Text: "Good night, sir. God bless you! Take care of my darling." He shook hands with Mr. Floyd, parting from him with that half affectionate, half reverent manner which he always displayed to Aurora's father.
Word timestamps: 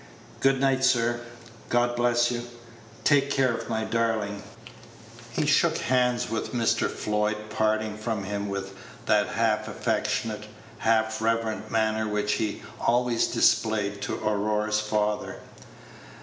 "Good 0.39 0.59
night, 0.59 0.83
sir. 0.83 1.19
God 1.69 1.95
bless 1.95 2.31
you! 2.31 2.47
Take 3.03 3.29
care 3.29 3.53
of 3.53 3.69
my 3.69 3.83
darling." 3.83 4.41
He 5.31 5.45
shook 5.45 5.77
hands 5.77 6.27
with 6.27 6.53
Mr. 6.55 6.89
Floyd, 6.89 7.37
parting 7.51 7.97
from 7.99 8.23
him 8.23 8.49
with 8.49 8.73
that 9.05 9.27
half 9.27 9.67
affectionate, 9.67 10.45
half 10.79 11.21
reverent 11.21 11.69
manner 11.69 12.07
which 12.07 12.31
he 12.33 12.63
always 12.79 13.27
displayed 13.27 14.01
to 14.01 14.15
Aurora's 14.15 14.79
father. 14.79 15.35